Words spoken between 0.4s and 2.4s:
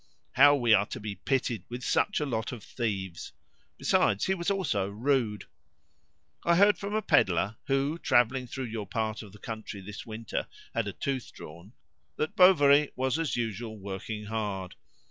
we are to be pitied with such a